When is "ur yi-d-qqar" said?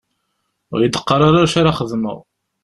0.73-1.21